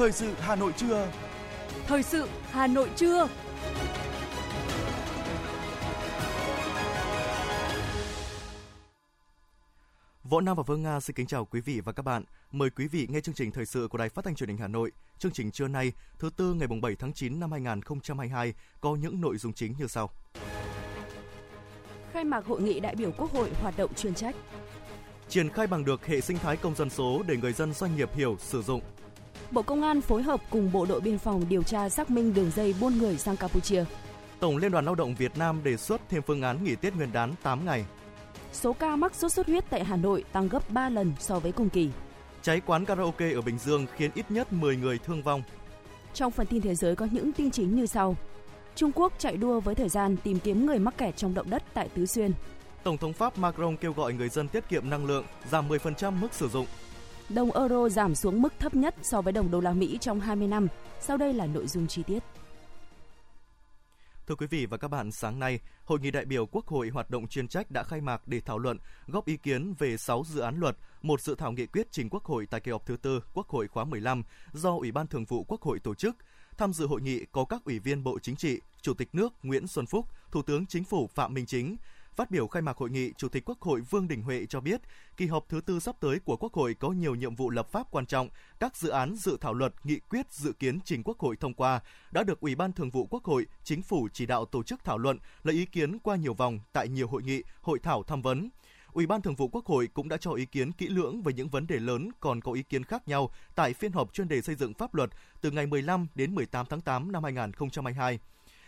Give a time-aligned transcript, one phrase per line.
[0.00, 1.08] Thời sự Hà Nội trưa.
[1.86, 3.28] Thời sự Hà Nội trưa.
[10.24, 12.24] Võ Nam và Vương Nga xin kính chào quý vị và các bạn.
[12.52, 14.68] Mời quý vị nghe chương trình thời sự của Đài Phát thanh Truyền hình Hà
[14.68, 14.92] Nội.
[15.18, 19.36] Chương trình trưa nay, thứ tư ngày 7 tháng 9 năm 2022 có những nội
[19.36, 20.10] dung chính như sau.
[22.12, 24.34] Khai mạc hội nghị đại biểu Quốc hội hoạt động chuyên trách.
[25.28, 28.14] Triển khai bằng được hệ sinh thái công dân số để người dân doanh nghiệp
[28.14, 28.80] hiểu, sử dụng.
[29.50, 32.50] Bộ Công an phối hợp cùng Bộ đội Biên phòng điều tra xác minh đường
[32.56, 33.84] dây buôn người sang Campuchia.
[34.40, 37.12] Tổng Liên đoàn Lao động Việt Nam đề xuất thêm phương án nghỉ Tết Nguyên
[37.12, 37.84] đán 8 ngày.
[38.52, 41.52] Số ca mắc sốt xuất huyết tại Hà Nội tăng gấp 3 lần so với
[41.52, 41.90] cùng kỳ.
[42.42, 45.42] Cháy quán karaoke ở Bình Dương khiến ít nhất 10 người thương vong.
[46.14, 48.16] Trong phần tin thế giới có những tin chính như sau.
[48.76, 51.62] Trung Quốc chạy đua với thời gian tìm kiếm người mắc kẹt trong động đất
[51.74, 52.32] tại Tứ Xuyên.
[52.82, 56.34] Tổng thống Pháp Macron kêu gọi người dân tiết kiệm năng lượng, giảm 10% mức
[56.34, 56.66] sử dụng.
[57.34, 60.48] Đồng euro giảm xuống mức thấp nhất so với đồng đô la Mỹ trong 20
[60.48, 60.68] năm.
[61.00, 62.22] Sau đây là nội dung chi tiết.
[64.26, 67.10] Thưa quý vị và các bạn, sáng nay, Hội nghị đại biểu Quốc hội hoạt
[67.10, 70.40] động chuyên trách đã khai mạc để thảo luận, góp ý kiến về 6 dự
[70.40, 73.20] án luật, một dự thảo nghị quyết trình Quốc hội tại kỳ họp thứ tư
[73.34, 76.16] Quốc hội khóa 15 do Ủy ban Thường vụ Quốc hội tổ chức.
[76.58, 79.66] Tham dự hội nghị có các ủy viên Bộ Chính trị, Chủ tịch nước Nguyễn
[79.66, 81.76] Xuân Phúc, Thủ tướng Chính phủ Phạm Minh Chính,
[82.20, 84.80] Phát biểu khai mạc hội nghị, Chủ tịch Quốc hội Vương Đình Huệ cho biết,
[85.16, 87.86] kỳ họp thứ tư sắp tới của Quốc hội có nhiều nhiệm vụ lập pháp
[87.90, 88.28] quan trọng.
[88.58, 91.80] Các dự án dự thảo luật, nghị quyết dự kiến trình Quốc hội thông qua
[92.10, 94.98] đã được Ủy ban Thường vụ Quốc hội, Chính phủ chỉ đạo tổ chức thảo
[94.98, 98.48] luận, lấy ý kiến qua nhiều vòng tại nhiều hội nghị, hội thảo tham vấn.
[98.92, 101.48] Ủy ban Thường vụ Quốc hội cũng đã cho ý kiến kỹ lưỡng về những
[101.48, 104.54] vấn đề lớn còn có ý kiến khác nhau tại phiên họp chuyên đề xây
[104.54, 105.10] dựng pháp luật
[105.40, 108.18] từ ngày 15 đến 18 tháng 8 năm 2022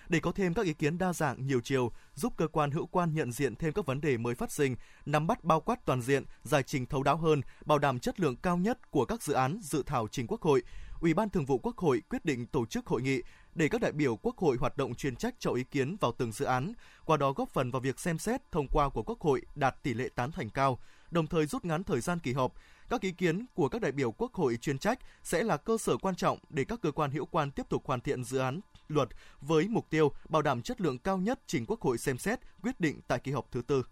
[0.09, 3.15] để có thêm các ý kiến đa dạng nhiều chiều, giúp cơ quan hữu quan
[3.15, 6.25] nhận diện thêm các vấn đề mới phát sinh, nắm bắt bao quát toàn diện,
[6.43, 9.59] giải trình thấu đáo hơn, bảo đảm chất lượng cao nhất của các dự án
[9.63, 10.63] dự thảo trình Quốc hội.
[11.01, 13.23] Ủy ban Thường vụ Quốc hội quyết định tổ chức hội nghị
[13.55, 16.33] để các đại biểu Quốc hội hoạt động chuyên trách cho ý kiến vào từng
[16.33, 16.73] dự án,
[17.05, 19.95] qua đó góp phần vào việc xem xét thông qua của Quốc hội đạt tỷ
[19.95, 20.79] lệ tán thành cao,
[21.11, 22.53] đồng thời rút ngắn thời gian kỳ họp.
[22.93, 25.97] Các ý kiến của các đại biểu Quốc hội chuyên trách sẽ là cơ sở
[25.97, 29.09] quan trọng để các cơ quan hữu quan tiếp tục hoàn thiện dự án luật
[29.41, 32.81] với mục tiêu bảo đảm chất lượng cao nhất trình Quốc hội xem xét quyết
[32.81, 33.83] định tại kỳ họp thứ tư.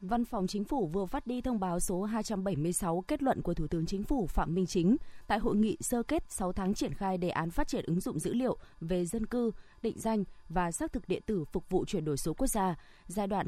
[0.00, 3.66] Văn phòng Chính phủ vừa phát đi thông báo số 276 kết luận của Thủ
[3.66, 4.96] tướng Chính phủ Phạm Minh Chính
[5.26, 8.18] tại hội nghị sơ kết 6 tháng triển khai đề án phát triển ứng dụng
[8.18, 9.50] dữ liệu về dân cư,
[9.82, 12.74] định danh và xác thực điện tử phục vụ chuyển đổi số quốc gia
[13.06, 13.46] giai đoạn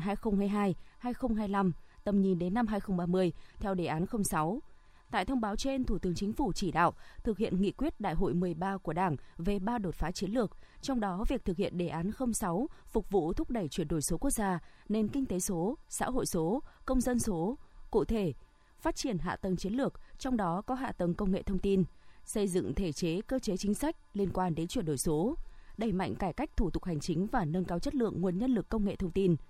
[1.03, 1.71] 2022-2025,
[2.07, 4.63] tầm nhìn đến năm 2030 theo đề án 06
[5.11, 6.95] Tại thông báo trên, Thủ tướng Chính phủ chỉ đạo
[7.25, 10.57] thực hiện nghị quyết Đại hội 13 của Đảng về ba đột phá chiến lược,
[10.81, 14.19] trong đó việc thực hiện đề án 06 phục vụ thúc đẩy chuyển đổi số
[14.19, 14.59] quốc gia,
[14.89, 17.59] nền kinh tế số, xã hội số, công dân số.
[17.91, 18.33] Cụ thể,
[18.81, 21.85] phát triển hạ tầng chiến lược, trong đó có hạ tầng công nghệ thông tin,
[22.25, 25.35] xây dựng thể chế cơ chế chính sách liên quan đến chuyển đổi số,
[25.77, 28.51] đẩy mạnh cải cách thủ tục hành chính và nâng cao chất lượng nguồn nhân
[28.51, 29.37] lực công nghệ thông tin–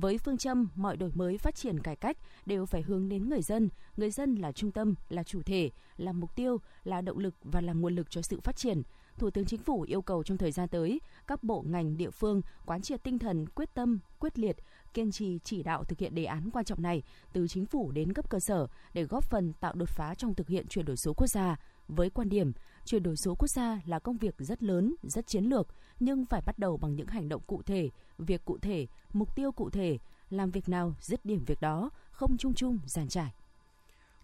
[0.00, 3.42] với phương châm mọi đổi mới phát triển cải cách đều phải hướng đến người
[3.42, 7.34] dân, người dân là trung tâm, là chủ thể, là mục tiêu, là động lực
[7.42, 8.82] và là nguồn lực cho sự phát triển.
[9.18, 12.40] Thủ tướng Chính phủ yêu cầu trong thời gian tới, các bộ ngành địa phương
[12.66, 14.56] quán triệt tinh thần quyết tâm, quyết liệt,
[14.94, 17.02] kiên trì chỉ đạo thực hiện đề án quan trọng này
[17.32, 20.48] từ chính phủ đến cấp cơ sở để góp phần tạo đột phá trong thực
[20.48, 21.56] hiện chuyển đổi số quốc gia
[21.88, 22.52] với quan điểm
[22.86, 25.68] chuyển đổi số quốc gia là công việc rất lớn, rất chiến lược
[26.00, 29.52] nhưng phải bắt đầu bằng những hành động cụ thể, việc cụ thể, mục tiêu
[29.52, 29.98] cụ thể,
[30.30, 33.32] làm việc nào dứt điểm việc đó, không chung chung giàn trải.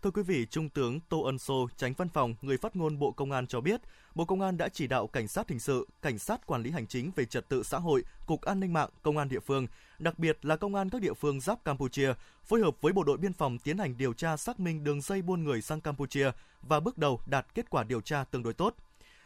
[0.03, 3.13] Thưa quý vị, Trung tướng Tô Ân Sô, tránh văn phòng, người phát ngôn Bộ
[3.13, 3.81] Công an cho biết,
[4.15, 6.87] Bộ Công an đã chỉ đạo Cảnh sát hình sự, Cảnh sát quản lý hành
[6.87, 9.67] chính về trật tự xã hội, Cục An ninh mạng, Công an địa phương,
[9.99, 12.13] đặc biệt là Công an các địa phương giáp Campuchia,
[12.45, 15.23] phối hợp với Bộ đội Biên phòng tiến hành điều tra xác minh đường dây
[15.23, 16.31] buôn người sang Campuchia
[16.63, 18.75] và bước đầu đạt kết quả điều tra tương đối tốt.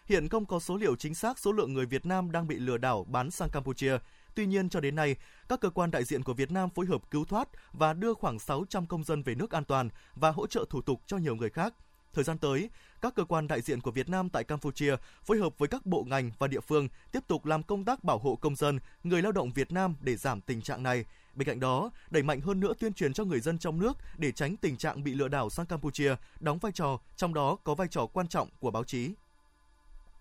[0.06, 2.78] Hiện không có số liệu chính xác số lượng người Việt Nam đang bị lừa
[2.78, 3.98] đảo bán sang Campuchia.
[4.36, 5.16] Tuy nhiên cho đến nay,
[5.48, 8.38] các cơ quan đại diện của Việt Nam phối hợp cứu thoát và đưa khoảng
[8.38, 11.50] 600 công dân về nước an toàn và hỗ trợ thủ tục cho nhiều người
[11.50, 11.74] khác.
[12.12, 15.58] Thời gian tới, các cơ quan đại diện của Việt Nam tại Campuchia phối hợp
[15.58, 18.56] với các bộ ngành và địa phương tiếp tục làm công tác bảo hộ công
[18.56, 21.04] dân, người lao động Việt Nam để giảm tình trạng này.
[21.34, 24.32] Bên cạnh đó, đẩy mạnh hơn nữa tuyên truyền cho người dân trong nước để
[24.32, 27.88] tránh tình trạng bị lừa đảo sang Campuchia, đóng vai trò, trong đó có vai
[27.88, 29.10] trò quan trọng của báo chí.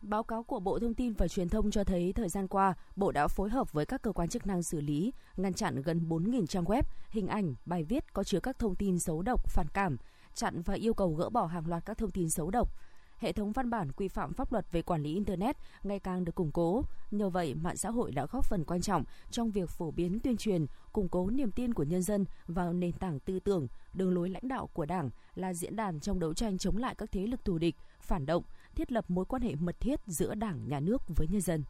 [0.08, 3.12] Báo cáo của Bộ Thông tin và Truyền thông cho thấy thời gian qua, Bộ
[3.12, 6.46] đã phối hợp với các cơ quan chức năng xử lý, ngăn chặn gần 4.000
[6.46, 9.98] trang web, hình ảnh, bài viết có chứa các thông tin xấu độc, phản cảm,
[10.34, 12.70] chặn và yêu cầu gỡ bỏ hàng loạt các thông tin xấu độc.
[13.18, 16.36] Hệ thống văn bản quy phạm pháp luật về quản lý Internet ngày càng được
[16.36, 16.82] củng cố.
[17.12, 20.38] Nhờ vậy, mạng xã hội đã góp phần quan trọng trong việc phổ biến tuyên
[20.38, 24.30] truyền, củng cố niềm tin của nhân dân vào nền tảng tư tưởng, đường lối
[24.30, 27.46] lãnh đạo của Đảng là diễn đàn trong đấu tranh chống lại các thế lực
[27.46, 28.44] thù địch, phản động,
[28.76, 31.64] thiết lập mối quan hệ mật thiết giữa Đảng, Nhà nước với nhân dân.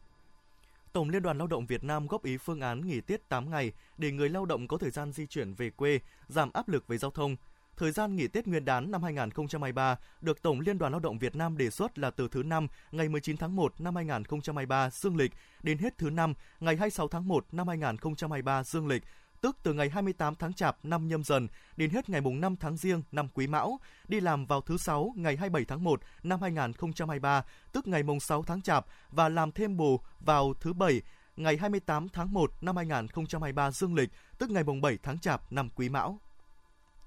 [0.93, 3.71] Tổng Liên đoàn Lao động Việt Nam góp ý phương án nghỉ tiết 8 ngày
[3.97, 6.97] để người lao động có thời gian di chuyển về quê, giảm áp lực về
[6.97, 7.35] giao thông.
[7.77, 11.35] Thời gian nghỉ Tết Nguyên đán năm 2023 được Tổng Liên đoàn Lao động Việt
[11.35, 15.31] Nam đề xuất là từ thứ năm ngày 19 tháng 1 năm 2023 dương lịch
[15.63, 19.03] đến hết thứ năm ngày 26 tháng 1 năm 2023 dương lịch
[19.45, 21.47] tức từ ngày 28 tháng Chạp năm nhâm dần
[21.77, 25.13] đến hết ngày mùng 5 tháng Giêng năm Quý Mão, đi làm vào thứ sáu
[25.15, 29.77] ngày 27 tháng 1 năm 2023, tức ngày mùng 6 tháng Chạp và làm thêm
[29.77, 31.01] bù vào thứ bảy
[31.35, 35.69] ngày 28 tháng 1 năm 2023 dương lịch, tức ngày mùng 7 tháng Chạp năm
[35.75, 36.19] Quý Mão.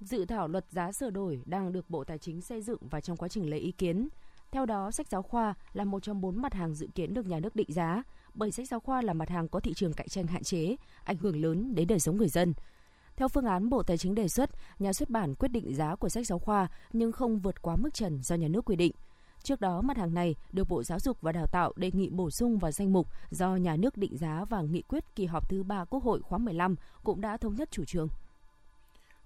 [0.01, 3.17] Dự thảo luật giá sửa đổi đang được Bộ Tài chính xây dựng và trong
[3.17, 4.09] quá trình lấy ý kiến.
[4.51, 7.41] Theo đó, sách giáo khoa là một trong bốn mặt hàng dự kiến được nhà
[7.41, 8.03] nước định giá
[8.35, 11.17] bởi sách giáo khoa là mặt hàng có thị trường cạnh tranh hạn chế, ảnh
[11.17, 12.55] hưởng lớn đến đời sống người dân.
[13.17, 16.09] Theo phương án Bộ Tài chính đề xuất, nhà xuất bản quyết định giá của
[16.09, 18.93] sách giáo khoa nhưng không vượt quá mức trần do nhà nước quy định.
[19.43, 22.31] Trước đó, mặt hàng này được Bộ Giáo dục và Đào tạo đề nghị bổ
[22.31, 25.63] sung vào danh mục do nhà nước định giá và nghị quyết kỳ họp thứ
[25.63, 28.09] ba Quốc hội khóa 15 cũng đã thống nhất chủ trương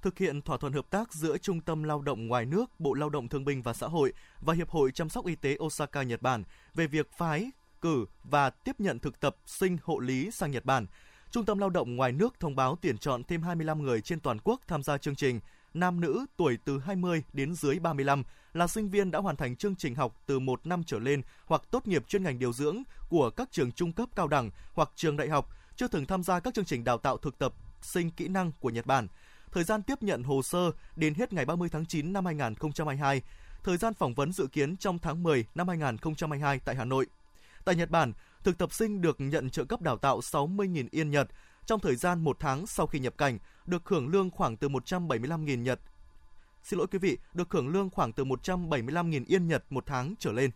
[0.02, 3.10] thực hiện thỏa thuận hợp tác giữa Trung tâm Lao động ngoài nước, Bộ Lao
[3.10, 6.22] động Thương binh và Xã hội và Hiệp hội Chăm sóc Y tế Osaka, Nhật
[6.22, 6.44] Bản
[6.74, 7.50] về việc phái
[7.82, 10.86] cử và tiếp nhận thực tập sinh hộ lý sang Nhật Bản.
[11.30, 14.38] Trung tâm Lao động ngoài nước thông báo tuyển chọn thêm 25 người trên toàn
[14.44, 15.40] quốc tham gia chương trình,
[15.74, 19.76] nam nữ tuổi từ 20 đến dưới 35 là sinh viên đã hoàn thành chương
[19.76, 23.30] trình học từ một năm trở lên hoặc tốt nghiệp chuyên ngành điều dưỡng của
[23.30, 26.54] các trường trung cấp cao đẳng hoặc trường đại học, chưa từng tham gia các
[26.54, 29.08] chương trình đào tạo thực tập sinh kỹ năng của Nhật Bản.
[29.52, 33.22] Thời gian tiếp nhận hồ sơ đến hết ngày 30 tháng 9 năm 2022.
[33.64, 37.06] Thời gian phỏng vấn dự kiến trong tháng 10 năm 2022 tại Hà Nội.
[37.64, 38.12] Tại Nhật Bản,
[38.44, 41.28] thực tập sinh được nhận trợ cấp đào tạo 60.000 yên Nhật
[41.66, 45.62] trong thời gian một tháng sau khi nhập cảnh, được hưởng lương khoảng từ 175.000
[45.62, 45.80] Nhật.
[46.62, 50.32] Xin lỗi quý vị, được hưởng lương khoảng từ 175.000 yên Nhật một tháng trở
[50.32, 50.50] lên.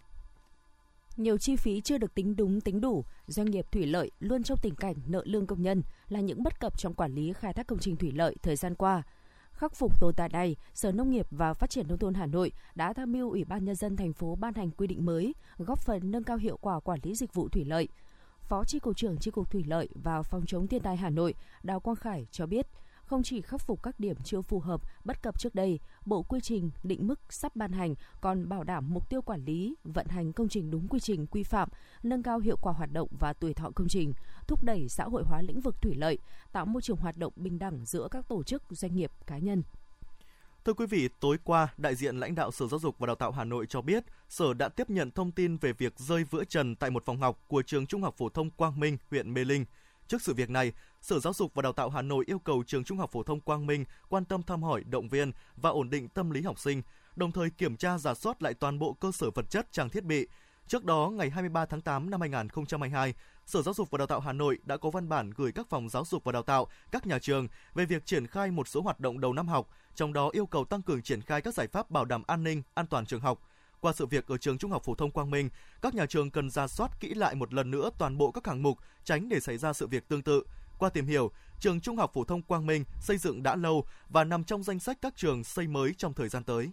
[1.16, 4.58] Nhiều chi phí chưa được tính đúng tính đủ, doanh nghiệp thủy lợi luôn trong
[4.62, 7.66] tình cảnh nợ lương công nhân là những bất cập trong quản lý khai thác
[7.66, 9.02] công trình thủy lợi thời gian qua.
[9.56, 12.52] Khắc phục tồn tại này, Sở Nông nghiệp và Phát triển nông thôn Hà Nội
[12.74, 15.78] đã tham mưu Ủy ban nhân dân thành phố ban hành quy định mới, góp
[15.78, 17.88] phần nâng cao hiệu quả quản lý dịch vụ thủy lợi.
[18.40, 21.34] Phó Chi cục trưởng Chi cục Thủy lợi và Phòng chống thiên tai Hà Nội,
[21.62, 22.66] Đào Quang Khải cho biết,
[23.06, 26.40] không chỉ khắc phục các điểm chưa phù hợp, bất cập trước đây, Bộ Quy
[26.40, 30.32] trình, định mức sắp ban hành còn bảo đảm mục tiêu quản lý, vận hành
[30.32, 31.68] công trình đúng quy trình, quy phạm,
[32.02, 34.12] nâng cao hiệu quả hoạt động và tuổi thọ công trình,
[34.48, 36.18] thúc đẩy xã hội hóa lĩnh vực thủy lợi,
[36.52, 39.62] tạo môi trường hoạt động bình đẳng giữa các tổ chức, doanh nghiệp, cá nhân.
[40.64, 43.32] Thưa quý vị, tối qua, đại diện lãnh đạo Sở Giáo dục và Đào tạo
[43.32, 46.76] Hà Nội cho biết, Sở đã tiếp nhận thông tin về việc rơi vữa trần
[46.76, 49.64] tại một phòng học của trường Trung học phổ thông Quang Minh, huyện Mê Linh.
[50.08, 50.72] Trước sự việc này,
[51.08, 53.40] Sở Giáo dục và Đào tạo Hà Nội yêu cầu trường Trung học phổ thông
[53.40, 56.82] Quang Minh quan tâm thăm hỏi, động viên và ổn định tâm lý học sinh,
[57.16, 60.04] đồng thời kiểm tra giả soát lại toàn bộ cơ sở vật chất trang thiết
[60.04, 60.26] bị.
[60.68, 63.14] Trước đó, ngày 23 tháng 8 năm 2022,
[63.46, 65.88] Sở Giáo dục và Đào tạo Hà Nội đã có văn bản gửi các phòng
[65.88, 69.00] giáo dục và đào tạo, các nhà trường về việc triển khai một số hoạt
[69.00, 71.90] động đầu năm học, trong đó yêu cầu tăng cường triển khai các giải pháp
[71.90, 73.40] bảo đảm an ninh, an toàn trường học.
[73.80, 75.50] Qua sự việc ở trường Trung học phổ thông Quang Minh,
[75.82, 78.62] các nhà trường cần ra soát kỹ lại một lần nữa toàn bộ các hạng
[78.62, 80.42] mục, tránh để xảy ra sự việc tương tự.
[80.78, 81.30] Qua tìm hiểu,
[81.60, 84.78] trường Trung học phổ thông Quang Minh xây dựng đã lâu và nằm trong danh
[84.78, 86.70] sách các trường xây mới trong thời gian tới.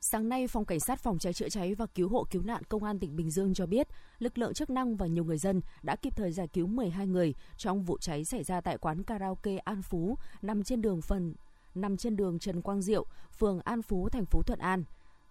[0.00, 2.84] Sáng nay, Phòng Cảnh sát Phòng cháy chữa cháy và Cứu hộ Cứu nạn Công
[2.84, 5.96] an tỉnh Bình Dương cho biết, lực lượng chức năng và nhiều người dân đã
[5.96, 9.82] kịp thời giải cứu 12 người trong vụ cháy xảy ra tại quán karaoke An
[9.82, 11.34] Phú nằm trên đường phần
[11.74, 13.06] nằm trên đường Trần Quang Diệu,
[13.38, 14.84] phường An Phú, thành phố Thuận An.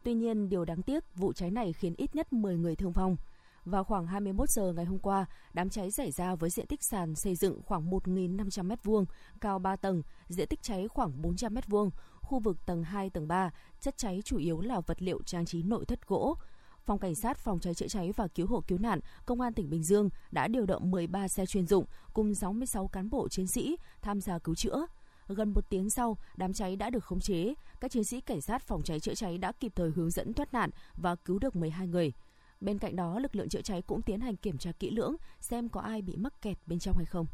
[0.04, 3.16] Tuy nhiên, điều đáng tiếc, vụ cháy này khiến ít nhất 10 người thương vong.
[3.66, 7.16] Vào khoảng 21 giờ ngày hôm qua, đám cháy xảy ra với diện tích sàn
[7.16, 9.06] xây dựng khoảng 1.500 m2,
[9.42, 11.90] cao 3 tầng, diện tích cháy khoảng 400 m2,
[12.22, 13.52] khu vực tầng 2, tầng 3,
[13.82, 16.36] chất cháy chủ yếu là vật liệu trang trí nội thất gỗ.
[16.86, 19.70] Phòng Cảnh sát Phòng cháy chữa cháy và Cứu hộ Cứu nạn Công an tỉnh
[19.70, 23.78] Bình Dương đã điều động 13 xe chuyên dụng cùng 66 cán bộ chiến sĩ
[24.02, 24.86] tham gia cứu chữa.
[25.28, 27.54] Gần một tiếng sau, đám cháy đã được khống chế.
[27.80, 30.54] Các chiến sĩ cảnh sát phòng cháy chữa cháy đã kịp thời hướng dẫn thoát
[30.54, 32.14] nạn và cứu được 12 người.
[32.62, 35.70] Bên cạnh đó, lực lượng chữa cháy cũng tiến hành kiểm tra kỹ lưỡng xem
[35.70, 37.26] có ai bị mắc kẹt bên trong hay không.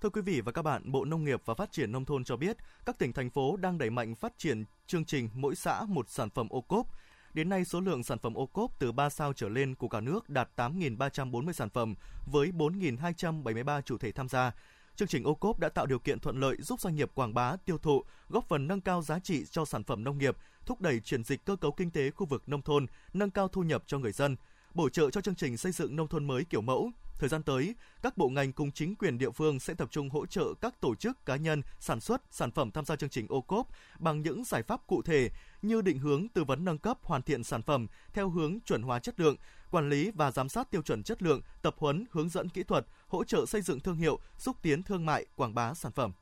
[0.00, 2.36] Thưa quý vị và các bạn, Bộ Nông nghiệp và Phát triển Nông thôn cho
[2.36, 6.10] biết, các tỉnh, thành phố đang đẩy mạnh phát triển chương trình mỗi xã một
[6.10, 6.86] sản phẩm ô cốp.
[7.34, 10.00] Đến nay, số lượng sản phẩm ô cốp từ 3 sao trở lên của cả
[10.00, 11.94] nước đạt 8.340 sản phẩm
[12.26, 14.52] với 4.273 chủ thể tham gia.
[14.96, 17.56] Chương trình ô cốp đã tạo điều kiện thuận lợi giúp doanh nghiệp quảng bá,
[17.56, 20.36] tiêu thụ, góp phần nâng cao giá trị cho sản phẩm nông nghiệp,
[20.66, 23.62] thúc đẩy chuyển dịch cơ cấu kinh tế khu vực nông thôn, nâng cao thu
[23.62, 24.36] nhập cho người dân,
[24.74, 27.74] bổ trợ cho chương trình xây dựng nông thôn mới kiểu mẫu, Thời gian tới,
[28.02, 30.94] các bộ ngành cùng chính quyền địa phương sẽ tập trung hỗ trợ các tổ
[30.94, 34.44] chức cá nhân sản xuất sản phẩm tham gia chương trình ô cốp bằng những
[34.44, 35.30] giải pháp cụ thể
[35.62, 38.98] như định hướng tư vấn nâng cấp hoàn thiện sản phẩm theo hướng chuẩn hóa
[38.98, 39.36] chất lượng,
[39.76, 42.86] quản lý và giám sát tiêu chuẩn chất lượng, tập huấn, hướng dẫn kỹ thuật,
[43.06, 46.12] hỗ trợ xây dựng thương hiệu, xúc tiến thương mại, quảng bá sản phẩm.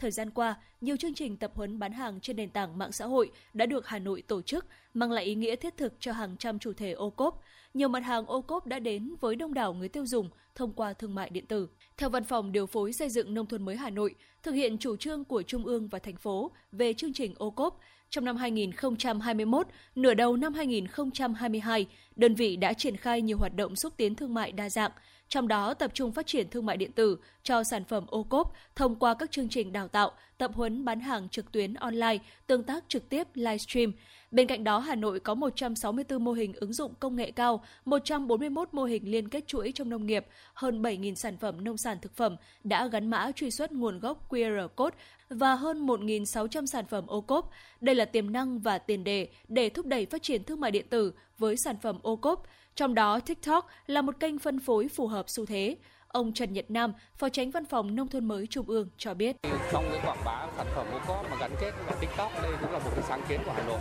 [0.00, 3.06] Thời gian qua, nhiều chương trình tập huấn bán hàng trên nền tảng mạng xã
[3.06, 6.36] hội đã được Hà Nội tổ chức, mang lại ý nghĩa thiết thực cho hàng
[6.36, 7.42] trăm chủ thể ô cốp.
[7.74, 10.92] Nhiều mặt hàng ô cốp đã đến với đông đảo người tiêu dùng thông qua
[10.92, 11.68] thương mại điện tử.
[11.96, 14.96] Theo Văn phòng Điều phối Xây dựng Nông thôn mới Hà Nội, thực hiện chủ
[14.96, 17.80] trương của Trung ương và thành phố về chương trình ô cốp,
[18.10, 23.76] trong năm 2021, nửa đầu năm 2022, đơn vị đã triển khai nhiều hoạt động
[23.76, 24.90] xúc tiến thương mại đa dạng,
[25.30, 28.52] trong đó tập trung phát triển thương mại điện tử cho sản phẩm ô cốp
[28.76, 32.62] thông qua các chương trình đào tạo, tập huấn bán hàng trực tuyến online, tương
[32.62, 33.92] tác trực tiếp livestream.
[34.30, 38.68] Bên cạnh đó, Hà Nội có 164 mô hình ứng dụng công nghệ cao, 141
[38.72, 42.16] mô hình liên kết chuỗi trong nông nghiệp, hơn 7.000 sản phẩm nông sản thực
[42.16, 44.96] phẩm đã gắn mã truy xuất nguồn gốc QR code
[45.30, 47.50] và hơn 1.600 sản phẩm ô cốp.
[47.80, 50.86] Đây là tiềm năng và tiền đề để thúc đẩy phát triển thương mại điện
[50.90, 52.46] tử với sản phẩm ô cốp.
[52.74, 55.76] Trong đó, TikTok là một kênh phân phối phù hợp xu thế.
[56.08, 59.36] Ông Trần Nhật Nam, Phó Tránh Văn phòng Nông thôn mới Trung ương cho biết.
[59.72, 62.72] Trong cái quảng bá sản phẩm ô cốp mà gắn kết với TikTok đây cũng
[62.72, 63.80] là một cái sáng kiến của Hà Nội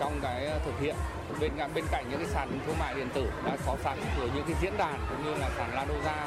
[0.00, 0.94] trong cái ờ, thực hiện
[1.40, 4.44] bên bên cạnh những cái sàn thương mại điện tử đã có sẵn rồi những
[4.46, 6.26] cái diễn đàn cũng như là sàn Ladoza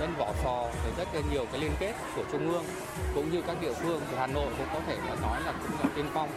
[0.00, 2.64] dân vỏ sò với rất là nhiều cái liên kết của trung ương
[3.14, 5.88] cũng như các địa phương thì Hà Nội cũng có thể nói là cũng là
[5.96, 6.28] tiên phong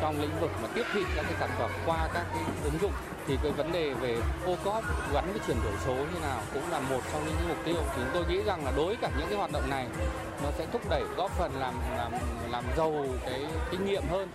[0.00, 2.92] trong lĩnh vực mà tiếp thị các cái sản phẩm qua các cái ứng dụng.
[3.26, 4.16] Thì cái vấn đề về
[4.46, 7.58] ô cóp gắn với chuyển đổi số như nào cũng là một trong những mục
[7.64, 7.74] tiêu.
[7.74, 9.86] Thì chúng tôi nghĩ rằng là đối cả những cái hoạt động này,
[10.42, 12.12] nó sẽ thúc đẩy, góp phần làm làm
[12.50, 14.28] làm giàu cái kinh nghiệm hơn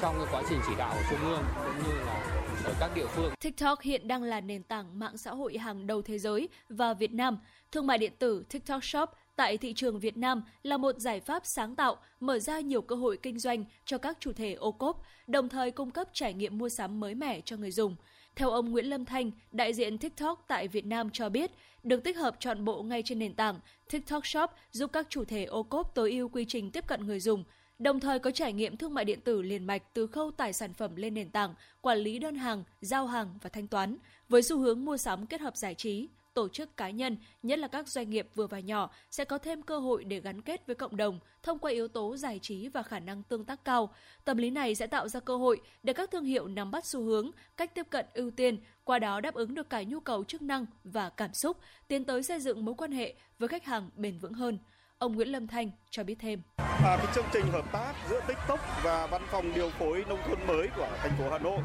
[0.00, 3.06] trong cái quá trình chỉ đạo của trung ương cũng như là ở các địa
[3.06, 3.32] phương.
[3.40, 7.12] TikTok hiện đang là nền tảng mạng xã hội hàng đầu thế giới và Việt
[7.12, 7.38] Nam.
[7.72, 11.42] Thương mại điện tử TikTok Shop tại thị trường Việt Nam là một giải pháp
[11.46, 15.02] sáng tạo, mở ra nhiều cơ hội kinh doanh cho các chủ thể ô cốp,
[15.26, 17.96] đồng thời cung cấp trải nghiệm mua sắm mới mẻ cho người dùng.
[18.36, 21.50] Theo ông Nguyễn Lâm Thanh, đại diện TikTok tại Việt Nam cho biết,
[21.82, 25.44] được tích hợp trọn bộ ngay trên nền tảng, TikTok Shop giúp các chủ thể
[25.44, 27.44] ô cốp tối ưu quy trình tiếp cận người dùng,
[27.82, 30.74] đồng thời có trải nghiệm thương mại điện tử liền mạch từ khâu tải sản
[30.74, 33.96] phẩm lên nền tảng, quản lý đơn hàng, giao hàng và thanh toán,
[34.28, 37.68] với xu hướng mua sắm kết hợp giải trí, tổ chức cá nhân, nhất là
[37.68, 40.76] các doanh nghiệp vừa và nhỏ sẽ có thêm cơ hội để gắn kết với
[40.76, 43.94] cộng đồng thông qua yếu tố giải trí và khả năng tương tác cao.
[44.24, 47.02] Tâm lý này sẽ tạo ra cơ hội để các thương hiệu nắm bắt xu
[47.02, 50.42] hướng, cách tiếp cận ưu tiên, qua đó đáp ứng được cả nhu cầu chức
[50.42, 51.56] năng và cảm xúc,
[51.88, 54.58] tiến tới xây dựng mối quan hệ với khách hàng bền vững hơn.
[55.02, 56.42] Ông Nguyễn Lâm Thanh cho biết thêm.
[56.58, 60.38] À, cái chương trình hợp tác giữa TikTok và Văn phòng điều phối nông thôn
[60.46, 61.58] mới của thành phố Hà Nội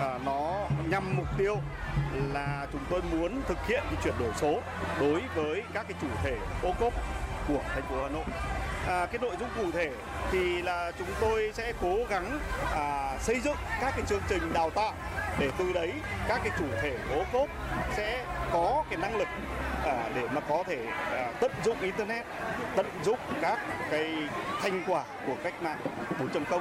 [0.00, 1.56] à, nó nhằm mục tiêu
[2.32, 4.60] là chúng tôi muốn thực hiện cái chuyển đổi số
[5.00, 6.92] đối với các cái chủ thể ô cốp
[7.48, 8.24] của thành phố Hà Nội.
[8.86, 9.90] À, cái nội dung cụ thể
[10.30, 12.40] thì là chúng tôi sẽ cố gắng
[12.74, 14.92] à, xây dựng các cái chương trình đào tạo
[15.38, 15.92] để từ đấy
[16.28, 17.48] các cái chủ thể ô cốp
[17.96, 19.28] sẽ có cái năng lực
[19.84, 22.26] à, để mà có thể à, tận dụng internet
[22.76, 23.58] tận dụng các
[23.90, 24.14] cái
[24.62, 25.78] thành quả của cách mạng
[26.18, 26.60] 4.0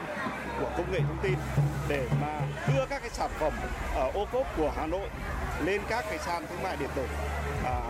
[0.60, 1.36] của công nghệ thông tin
[1.88, 2.42] để mà
[2.74, 3.54] đưa các cái sản phẩm
[3.96, 5.10] ở ô cốp của Hà Nội
[5.66, 7.08] lên các cái sàn thương mại điện tử
[7.66, 7.82] à,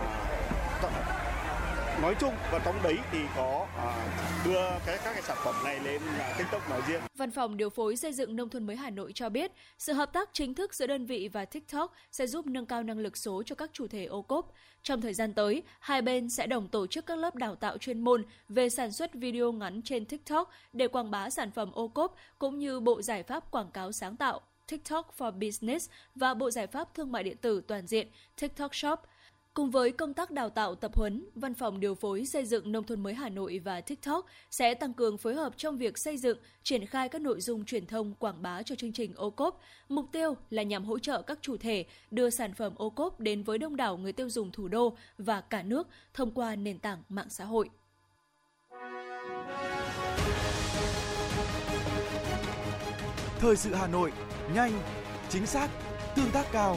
[2.02, 4.06] nói chung và trong đấy thì có à,
[4.44, 7.00] đưa cái các cái sản phẩm này lên à, TikTok nói riêng.
[7.16, 10.12] Văn phòng điều phối xây dựng nông thôn mới Hà Nội cho biết, sự hợp
[10.12, 13.42] tác chính thức giữa đơn vị và TikTok sẽ giúp nâng cao năng lực số
[13.46, 14.52] cho các chủ thể ô cốp.
[14.82, 18.00] Trong thời gian tới, hai bên sẽ đồng tổ chức các lớp đào tạo chuyên
[18.00, 22.16] môn về sản xuất video ngắn trên TikTok để quảng bá sản phẩm ô cốp
[22.38, 26.66] cũng như bộ giải pháp quảng cáo sáng tạo TikTok for Business và bộ giải
[26.66, 29.00] pháp thương mại điện tử toàn diện TikTok Shop–
[29.56, 32.84] Cùng với công tác đào tạo tập huấn, Văn phòng điều phối xây dựng nông
[32.84, 36.38] thôn mới Hà Nội và TikTok sẽ tăng cường phối hợp trong việc xây dựng,
[36.62, 39.60] triển khai các nội dung truyền thông quảng bá cho chương trình ô cốp.
[39.88, 43.42] Mục tiêu là nhằm hỗ trợ các chủ thể đưa sản phẩm ô cốp đến
[43.42, 47.02] với đông đảo người tiêu dùng thủ đô và cả nước thông qua nền tảng
[47.08, 47.70] mạng xã hội.
[53.38, 54.12] Thời sự Hà Nội,
[54.54, 54.72] nhanh,
[55.28, 55.68] chính xác,
[56.16, 56.76] tương tác cao.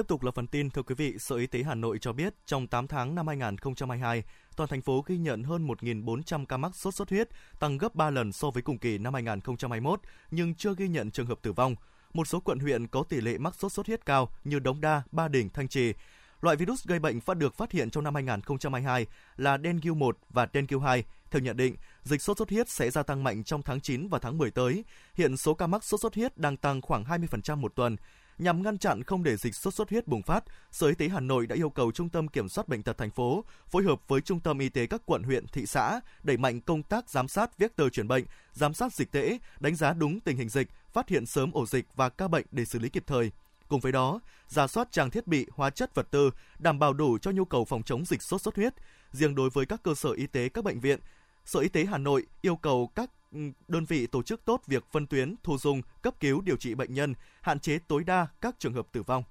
[0.00, 2.34] Tiếp tục là phần tin, thưa quý vị, Sở Y tế Hà Nội cho biết
[2.46, 4.22] trong 8 tháng năm 2022,
[4.56, 7.28] toàn thành phố ghi nhận hơn 1.400 ca mắc sốt xuất huyết,
[7.58, 11.26] tăng gấp 3 lần so với cùng kỳ năm 2021, nhưng chưa ghi nhận trường
[11.26, 11.74] hợp tử vong.
[12.12, 15.02] Một số quận huyện có tỷ lệ mắc sốt xuất huyết cao như Đống Đa,
[15.12, 15.92] Ba Đình, Thanh Trì.
[16.40, 20.48] Loại virus gây bệnh phát được phát hiện trong năm 2022 là dengue 1 và
[20.54, 21.04] dengue 2.
[21.30, 24.18] Theo nhận định, dịch sốt xuất huyết sẽ gia tăng mạnh trong tháng 9 và
[24.18, 24.84] tháng 10 tới.
[25.14, 27.96] Hiện số ca mắc sốt xuất huyết đang tăng khoảng 20% một tuần.
[28.40, 31.20] Nhằm ngăn chặn không để dịch sốt xuất huyết bùng phát, Sở Y tế Hà
[31.20, 34.20] Nội đã yêu cầu Trung tâm Kiểm soát bệnh tật thành phố phối hợp với
[34.20, 37.58] Trung tâm Y tế các quận huyện, thị xã đẩy mạnh công tác giám sát
[37.58, 41.26] vector truyền bệnh, giám sát dịch tễ, đánh giá đúng tình hình dịch, phát hiện
[41.26, 43.32] sớm ổ dịch và ca bệnh để xử lý kịp thời.
[43.68, 47.18] Cùng với đó, giả soát trang thiết bị, hóa chất vật tư, đảm bảo đủ
[47.18, 48.74] cho nhu cầu phòng chống dịch sốt xuất huyết.
[49.12, 51.00] Riêng đối với các cơ sở y tế, các bệnh viện,
[51.44, 54.84] Sở Y tế Hà Nội yêu cầu các ừ, đơn vị tổ chức tốt việc
[54.90, 58.56] phân tuyến, thu dung, cấp cứu điều trị bệnh nhân, hạn chế tối đa các
[58.58, 59.24] trường hợp tử vong.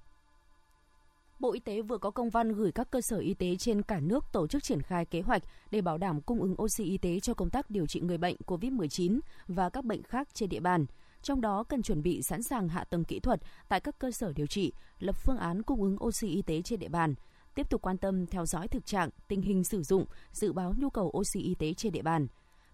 [1.40, 4.00] Bộ Y tế vừa có công văn gửi các cơ sở y tế trên cả
[4.00, 7.20] nước tổ chức triển khai kế hoạch để bảo đảm cung ứng oxy y tế
[7.20, 10.86] cho công tác điều trị người bệnh COVID-19 và các bệnh khác trên địa bàn.
[11.22, 14.32] Trong đó cần chuẩn bị sẵn sàng hạ tầng kỹ thuật tại các cơ sở
[14.32, 17.14] điều trị, lập phương án cung ứng oxy y tế trên địa bàn,
[17.60, 20.90] tiếp tục quan tâm theo dõi thực trạng, tình hình sử dụng, dự báo nhu
[20.90, 22.26] cầu oxy y tế trên địa bàn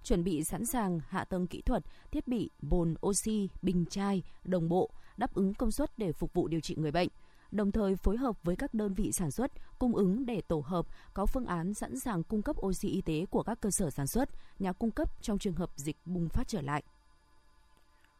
[0.04, 4.68] chuẩn bị sẵn sàng hạ tầng kỹ thuật, thiết bị, bồn oxy, bình chai, đồng
[4.68, 7.08] bộ, đáp ứng công suất để phục vụ điều trị người bệnh.
[7.50, 10.86] Đồng thời phối hợp với các đơn vị sản xuất, cung ứng để tổ hợp
[11.14, 14.06] có phương án sẵn sàng cung cấp oxy y tế của các cơ sở sản
[14.06, 14.28] xuất,
[14.58, 16.82] nhà cung cấp trong trường hợp dịch bùng phát trở lại.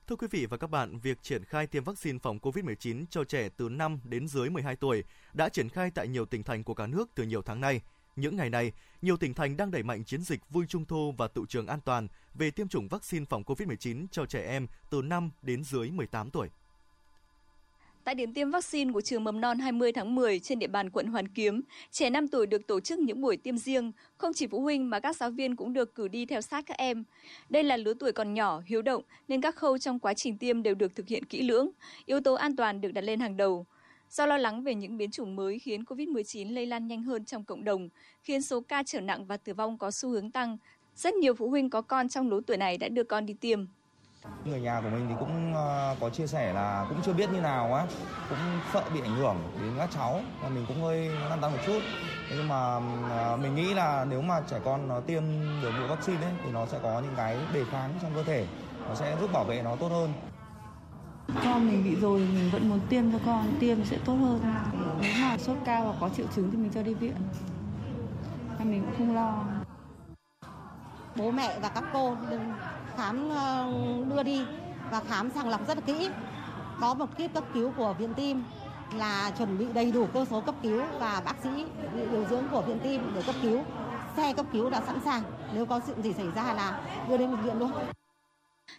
[0.08, 3.48] Thưa quý vị và các bạn, việc triển khai tiêm vaccine phòng COVID-19 cho trẻ
[3.56, 6.86] từ 5 đến dưới 12 tuổi đã triển khai tại nhiều tỉnh thành của cả
[6.86, 7.80] nước từ nhiều tháng nay.
[8.16, 8.72] Những ngày này,
[9.02, 11.80] nhiều tỉnh thành đang đẩy mạnh chiến dịch vui trung thu và tự trường an
[11.84, 16.30] toàn về tiêm chủng vaccine phòng COVID-19 cho trẻ em từ 5 đến dưới 18
[16.30, 16.48] tuổi.
[18.06, 21.06] Tại điểm tiêm vaccine của trường mầm non 20 tháng 10 trên địa bàn quận
[21.06, 21.60] Hoàn Kiếm,
[21.90, 23.92] trẻ 5 tuổi được tổ chức những buổi tiêm riêng.
[24.16, 26.76] Không chỉ phụ huynh mà các giáo viên cũng được cử đi theo sát các
[26.78, 27.04] em.
[27.48, 30.62] Đây là lứa tuổi còn nhỏ, hiếu động nên các khâu trong quá trình tiêm
[30.62, 31.70] đều được thực hiện kỹ lưỡng.
[32.04, 33.66] Yếu tố an toàn được đặt lên hàng đầu.
[34.10, 37.44] Do lo lắng về những biến chủng mới khiến COVID-19 lây lan nhanh hơn trong
[37.44, 37.88] cộng đồng,
[38.22, 40.56] khiến số ca trở nặng và tử vong có xu hướng tăng,
[40.96, 43.64] rất nhiều phụ huynh có con trong lứa tuổi này đã đưa con đi tiêm.
[44.44, 47.40] Người nhà của mình thì cũng ờ, có chia sẻ là cũng chưa biết như
[47.40, 47.86] nào á,
[48.28, 48.38] cũng
[48.72, 51.80] sợ bị ảnh hưởng đến các cháu và mình cũng hơi lăn tăn một chút.
[52.30, 55.22] Nhưng mà ờ, mình nghĩ là nếu mà trẻ con nó tiêm
[55.62, 58.46] được mũi vaccine ấy, thì nó sẽ có những cái đề kháng trong cơ thể,
[58.88, 60.12] nó sẽ giúp bảo vệ nó tốt hơn.
[61.44, 64.40] Con mình bị rồi mình vẫn muốn tiêm cho con, tiêm sẽ tốt hơn.
[65.00, 67.14] Nếu mà sốt cao và có triệu chứng thì mình cho đi viện.
[68.58, 69.44] Mình cũng không lo.
[71.16, 72.52] Bố mẹ và các cô đừng
[72.96, 73.72] khám ờ,
[74.10, 74.40] đưa đi
[74.90, 76.08] và khám sàng lọc rất là kỹ.
[76.80, 78.44] Có một kíp cấp cứu của viện tim
[78.96, 81.64] là chuẩn bị đầy đủ cơ số cấp cứu và bác sĩ
[82.12, 83.64] điều dưỡng của viện tim để cấp cứu.
[84.16, 85.22] Xe cấp cứu đã sẵn sàng,
[85.54, 87.70] nếu có chuyện gì xảy ra là đưa đến bệnh viện luôn.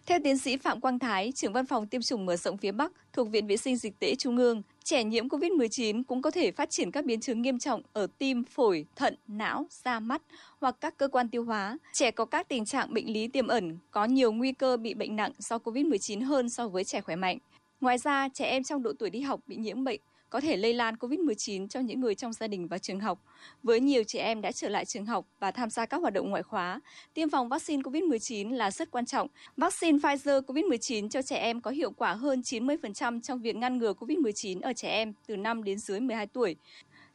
[0.06, 2.92] Theo tiến sĩ Phạm Quang Thái, trưởng văn phòng tiêm chủng mở rộng phía Bắc
[3.14, 6.70] thuộc Viện Vệ sinh Dịch tễ Trung ương, trẻ nhiễm COVID-19 cũng có thể phát
[6.70, 10.22] triển các biến chứng nghiêm trọng ở tim, phổi, thận, não, da mắt
[10.60, 11.78] hoặc các cơ quan tiêu hóa.
[11.94, 15.16] Trẻ có các tình trạng bệnh lý tiềm ẩn, có nhiều nguy cơ bị bệnh
[15.16, 17.38] nặng do COVID-19 hơn so với trẻ khỏe mạnh.
[17.82, 20.74] Ngoài ra, trẻ em trong độ tuổi đi học bị nhiễm bệnh có thể lây
[20.74, 23.20] lan COVID-19 cho những người trong gia đình và trường học.
[23.64, 26.30] Với nhiều trẻ em đã trở lại trường học và tham gia các hoạt động
[26.30, 26.82] ngoại khóa,
[27.14, 29.28] tiêm phòng vaccine COVID-19 là rất quan trọng.
[29.58, 33.94] Vaccine Pfizer COVID-19 cho trẻ em có hiệu quả hơn 90% trong việc ngăn ngừa
[33.94, 36.56] COVID-19 ở trẻ em từ 5 đến dưới 12 tuổi.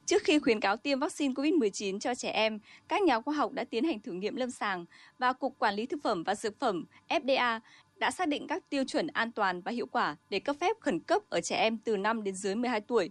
[0.07, 3.65] Trước khi khuyến cáo tiêm vaccine COVID-19 cho trẻ em, các nhà khoa học đã
[3.65, 4.85] tiến hành thử nghiệm lâm sàng
[5.19, 7.61] và Cục Quản lý Thực phẩm và Dược phẩm FDA
[8.03, 11.01] đã xác định các tiêu chuẩn an toàn và hiệu quả để cấp phép khẩn
[11.01, 13.11] cấp ở trẻ em từ 5 đến dưới 12 tuổi.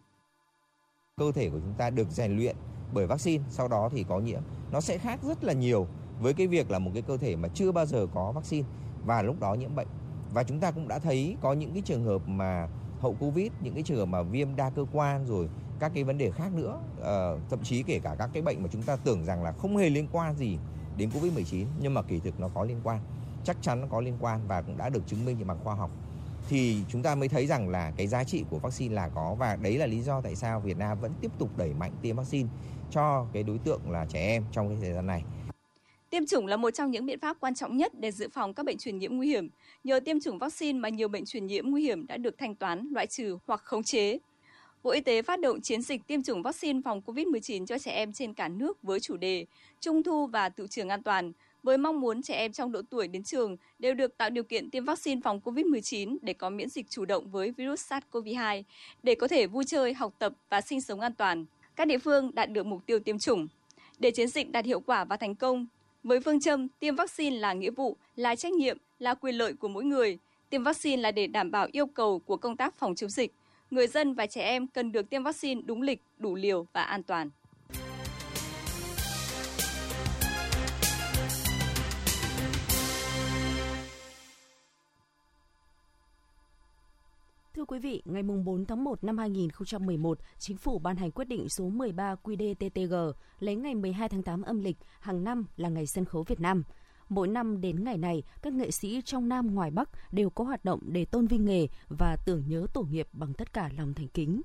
[1.18, 2.56] Cơ thể của chúng ta được rèn luyện
[2.94, 4.42] bởi vaccine, sau đó thì có nhiễm.
[4.72, 5.88] Nó sẽ khác rất là nhiều
[6.22, 8.68] với cái việc là một cái cơ thể mà chưa bao giờ có vaccine
[9.06, 9.88] và lúc đó nhiễm bệnh.
[10.34, 12.68] Và chúng ta cũng đã thấy có những cái trường hợp mà
[13.00, 15.50] hậu Covid, những cái trường hợp mà viêm đa cơ quan rồi
[15.80, 18.70] các cái vấn đề khác nữa, uh, thậm chí kể cả các cái bệnh mà
[18.72, 20.58] chúng ta tưởng rằng là không hề liên quan gì
[20.98, 23.00] đến Covid-19 nhưng mà kỳ thực nó có liên quan
[23.46, 25.92] chắc chắn nó có liên quan và cũng đã được chứng minh bằng khoa học
[26.50, 29.56] thì chúng ta mới thấy rằng là cái giá trị của vaccine là có và
[29.56, 32.50] đấy là lý do tại sao Việt Nam vẫn tiếp tục đẩy mạnh tiêm vaccine
[32.92, 35.24] cho cái đối tượng là trẻ em trong cái thời gian này.
[36.10, 38.66] Tiêm chủng là một trong những biện pháp quan trọng nhất để dự phòng các
[38.66, 39.50] bệnh truyền nhiễm nguy hiểm.
[39.84, 42.88] Nhờ tiêm chủng vaccine mà nhiều bệnh truyền nhiễm nguy hiểm đã được thanh toán,
[42.92, 44.18] loại trừ hoặc khống chế.
[44.84, 48.14] Bộ Y tế phát động chiến dịch tiêm chủng vaccine phòng COVID-19 cho trẻ em
[48.14, 49.46] trên cả nước với chủ đề
[49.80, 51.32] Trung thu và tự trường an toàn,
[51.64, 54.70] với mong muốn trẻ em trong độ tuổi đến trường đều được tạo điều kiện
[54.70, 58.64] tiêm vaccine phòng COVID-19 để có miễn dịch chủ động với virus SARS-CoV-2,
[59.04, 61.46] để có thể vui chơi, học tập và sinh sống an toàn.
[61.76, 63.48] Các địa phương đạt được mục tiêu tiêm chủng.
[64.00, 65.68] Để chiến dịch đạt hiệu quả và thành công,
[66.04, 69.68] với phương châm tiêm vaccine là nghĩa vụ, là trách nhiệm, là quyền lợi của
[69.68, 70.18] mỗi người,
[70.50, 73.34] tiêm vaccine là để đảm bảo yêu cầu của công tác phòng chống dịch.
[73.72, 77.04] Người dân và trẻ em cần được tiêm vaccine đúng lịch, đủ liều và an
[77.04, 77.30] toàn.
[87.72, 91.70] Quý vị, ngày 4 tháng 1 năm 2011, Chính phủ ban hành quyết định số
[91.70, 96.24] 13 QĐ-TTG lấy ngày 12 tháng 8 âm lịch hàng năm là ngày sân khấu
[96.24, 96.64] Việt Nam.
[97.10, 100.66] Mỗi năm đến ngày này, các nghệ sĩ trong Nam ngoài Bắc đều có hoạt
[100.66, 104.08] động để tôn vinh nghề và tưởng nhớ tổ nghiệp bằng tất cả lòng thành
[104.08, 104.42] kính.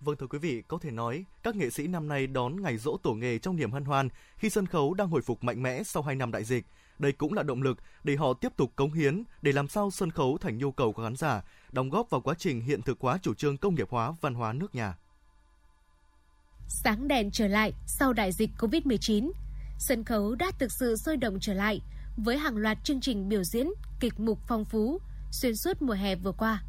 [0.00, 2.96] Vâng thưa quý vị, có thể nói các nghệ sĩ năm nay đón ngày dỗ
[3.02, 6.02] tổ nghề trong niềm hân hoan khi sân khấu đang hồi phục mạnh mẽ sau
[6.02, 6.66] 2 năm đại dịch.
[7.02, 10.10] Đây cũng là động lực để họ tiếp tục cống hiến để làm sao sân
[10.10, 13.18] khấu thành nhu cầu của khán giả, đóng góp vào quá trình hiện thực hóa
[13.22, 14.94] chủ trương công nghiệp hóa văn hóa nước nhà.
[16.68, 19.30] Sáng đèn trở lại sau đại dịch Covid-19,
[19.78, 21.80] sân khấu đã thực sự sôi động trở lại
[22.16, 23.66] với hàng loạt chương trình biểu diễn,
[24.00, 26.62] kịch mục phong phú xuyên suốt mùa hè vừa qua.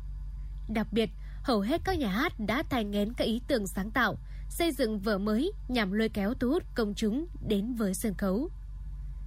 [0.70, 1.10] Đặc biệt,
[1.44, 4.16] hầu hết các nhà hát đã tài ngén các ý tưởng sáng tạo,
[4.50, 8.50] xây dựng vở mới nhằm lôi kéo thu hút công chúng đến với sân khấu.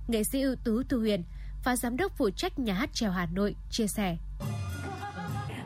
[0.09, 1.23] Nghệ sĩ ưu tú Thu Huyền,
[1.65, 4.17] Phó Giám đốc phụ trách nhà hát trèo Hà Nội, chia sẻ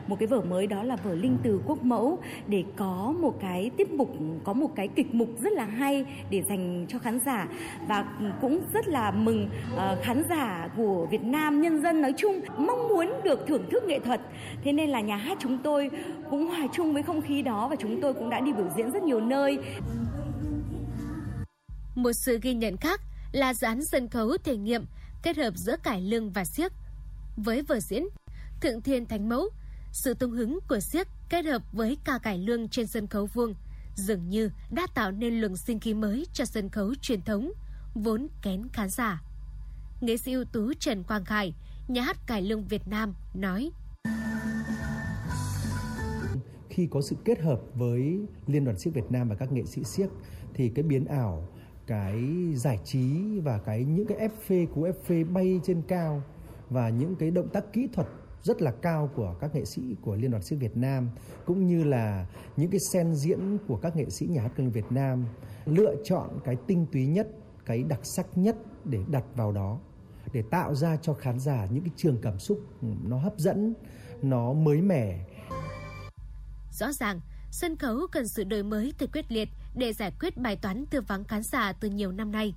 [0.07, 3.71] một cái vở mới đó là vở Linh Từ Quốc Mẫu để có một cái
[3.77, 7.47] tiết mục, có một cái kịch mục rất là hay để dành cho khán giả
[7.87, 8.05] và
[8.41, 12.87] cũng rất là mừng uh, khán giả của Việt Nam nhân dân nói chung mong
[12.87, 14.21] muốn được thưởng thức nghệ thuật.
[14.63, 15.89] Thế nên là nhà hát chúng tôi
[16.29, 18.91] cũng hòa chung với không khí đó và chúng tôi cũng đã đi biểu diễn
[18.91, 19.59] rất nhiều nơi.
[21.95, 23.01] Một sự ghi nhận khác
[23.31, 24.85] là dự án sân khấu thể nghiệm
[25.23, 26.71] kết hợp giữa cải lương và siếc.
[27.37, 28.03] Với vở diễn
[28.61, 29.49] Thượng Thiên Thánh Mẫu,
[29.91, 33.53] sự tung hứng của siếc kết hợp với ca cải lương trên sân khấu vuông
[33.95, 37.51] dường như đã tạo nên luồng sinh khí mới cho sân khấu truyền thống,
[37.93, 39.21] vốn kén khán giả.
[40.01, 41.53] Nghệ sĩ ưu tú Trần Quang Khải,
[41.87, 43.71] nhà hát cải lương Việt Nam nói:
[46.69, 49.83] Khi có sự kết hợp với Liên đoàn siếc Việt Nam và các nghệ sĩ
[49.83, 50.09] siếc
[50.53, 51.47] thì cái biến ảo
[51.87, 52.23] cái
[52.55, 54.95] giải trí và cái những cái FP cú ép
[55.29, 56.23] bay trên cao
[56.69, 58.07] và những cái động tác kỹ thuật
[58.43, 61.09] rất là cao của các nghệ sĩ của Liên đoàn siếc Việt Nam
[61.45, 64.85] cũng như là những cái sen diễn của các nghệ sĩ nhà hát cải Việt
[64.89, 65.25] Nam
[65.65, 67.27] lựa chọn cái tinh túy nhất,
[67.65, 69.79] cái đặc sắc nhất để đặt vào đó
[70.33, 73.73] để tạo ra cho khán giả những cái trường cảm xúc ừ, nó hấp dẫn,
[74.21, 75.25] nó mới mẻ.
[76.71, 77.19] Rõ ràng,
[77.51, 81.01] sân khấu cần sự đổi mới thật quyết liệt để giải quyết bài toán thư
[81.01, 82.53] vắng khán giả từ nhiều năm nay.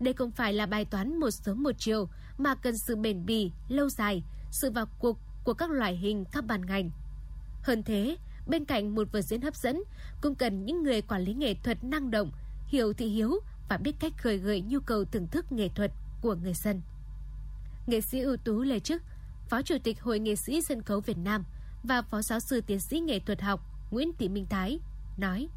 [0.00, 3.52] Đây không phải là bài toán một sớm một chiều mà cần sự bền bỉ,
[3.68, 6.90] lâu dài, sự vào cuộc của các loại hình các ban ngành.
[7.62, 9.82] Hơn thế, bên cạnh một vở diễn hấp dẫn,
[10.20, 12.32] cũng cần những người quản lý nghệ thuật năng động,
[12.66, 16.34] hiểu thị hiếu và biết cách khơi gợi nhu cầu thưởng thức nghệ thuật của
[16.34, 16.80] người dân.
[17.86, 19.02] Nghệ sĩ ưu tú Lê Trức,
[19.48, 21.44] Phó Chủ tịch Hội Nghệ sĩ Sân khấu Việt Nam
[21.82, 24.80] và Phó Giáo sư Tiến sĩ Nghệ thuật học Nguyễn Thị Minh Thái
[25.18, 25.48] nói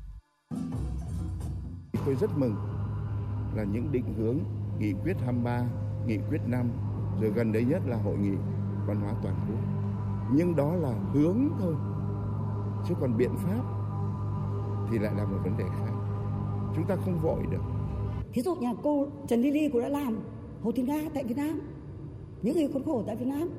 [2.06, 2.56] Tôi rất mừng
[3.56, 4.38] là những định hướng
[4.80, 5.64] nghị quyết 23,
[6.08, 6.70] nghị quyết 5,
[7.22, 8.36] rồi gần đây nhất là hội nghị
[8.86, 9.60] văn hóa toàn quốc.
[10.34, 11.76] Nhưng đó là hướng thôi,
[12.88, 13.64] chứ còn biện pháp
[14.92, 15.94] thì lại là một vấn đề khác.
[16.76, 17.62] Chúng ta không vội được.
[18.34, 20.20] Thí dụ nhà cô Trần Ly Ly cũng đã làm
[20.64, 21.60] Hồ Thiên Nga tại Việt Nam,
[22.42, 23.50] những người khốn khổ tại Việt Nam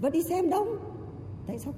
[0.00, 0.68] và đi xem đông.
[1.46, 1.74] Tại sao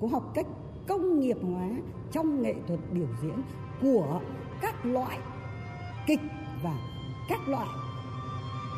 [0.00, 0.46] cô học cách
[0.88, 1.70] công nghiệp hóa
[2.12, 3.34] trong nghệ thuật biểu diễn
[3.82, 4.20] của
[4.62, 5.18] các loại
[6.06, 6.20] kịch
[6.62, 6.72] và
[7.28, 7.68] các loại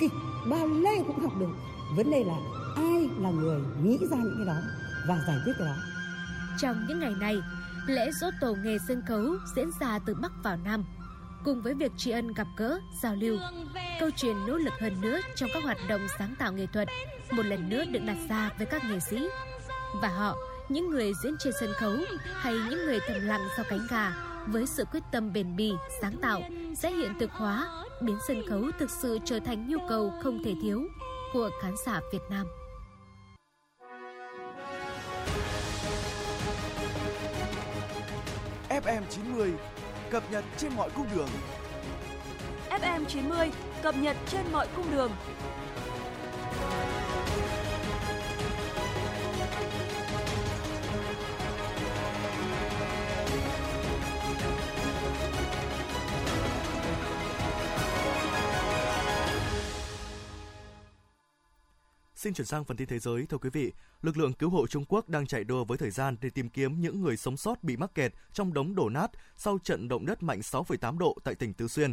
[0.01, 0.13] kịch.
[0.51, 1.51] Ba lê cũng học được
[1.97, 2.37] vấn đề là
[2.77, 4.61] ai là người nghĩ ra những cái đó
[5.09, 5.75] và giải quyết cái đó.
[6.59, 7.37] Trong những ngày này,
[7.87, 9.25] lễ dỗ tổ nghề sân khấu
[9.57, 10.85] diễn ra từ bắc vào nam,
[11.45, 13.39] cùng với việc tri ân gặp gỡ, giao lưu.
[14.01, 16.89] Câu chuyện nỗ lực hơn nữa trong các hoạt động sáng tạo nghệ thuật
[17.31, 19.29] một lần nữa được đặt ra với các nghệ sĩ.
[20.03, 20.37] Và họ,
[20.69, 21.97] những người diễn trên sân khấu
[22.35, 24.13] hay những người thầm lặng sau cánh gà
[24.47, 26.41] với sự quyết tâm bền bỉ, sáng tạo
[26.77, 30.55] sẽ hiện thực hóa, biến sân khấu thực sự trở thành nhu cầu không thể
[30.63, 30.89] thiếu
[31.33, 32.47] của khán giả Việt Nam.
[38.69, 39.53] FM 90
[40.11, 41.29] cập nhật trên mọi cung đường.
[42.71, 43.51] FM 90
[43.83, 45.11] cập nhật trên mọi cung đường.
[62.23, 63.73] Xin chuyển sang phần tin thế giới, thưa quý vị.
[64.03, 66.81] Lực lượng cứu hộ Trung Quốc đang chạy đua với thời gian để tìm kiếm
[66.81, 70.23] những người sống sót bị mắc kẹt trong đống đổ nát sau trận động đất
[70.23, 71.93] mạnh 6,8 độ tại tỉnh Tứ Xuyên.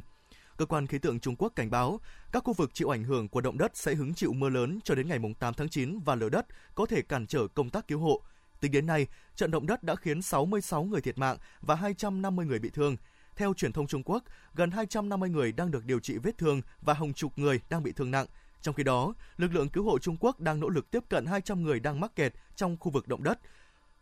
[0.58, 2.00] Cơ quan khí tượng Trung Quốc cảnh báo
[2.32, 4.96] các khu vực chịu ảnh hưởng của động đất sẽ hứng chịu mưa lớn cho
[4.96, 8.00] đến ngày 8 tháng 9 và lở đất có thể cản trở công tác cứu
[8.00, 8.22] hộ.
[8.62, 12.60] Tính đến nay, trận động đất đã khiến 66 người thiệt mạng và 250 người
[12.60, 12.98] bị thương.
[13.36, 14.24] Theo truyền thông Trung Quốc,
[14.56, 17.92] gần 250 người đang được điều trị vết thương và hàng chục người đang bị
[17.92, 18.26] thương nặng.
[18.62, 21.63] Trong khi đó, lực lượng cứu hộ Trung Quốc đang nỗ lực tiếp cận 200
[21.63, 23.39] người đang mắc kẹt trong khu vực động đất,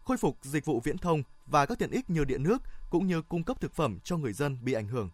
[0.04, 2.58] khôi phục dịch vụ viễn thông và các tiện ích như điện nước
[2.89, 5.10] cũng như cung cấp thực phẩm cho người dân bị ảnh hưởng.